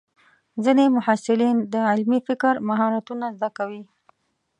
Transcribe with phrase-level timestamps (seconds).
[0.63, 3.83] ځینې محصلین د علمي فکر مهارتونه زده کوي.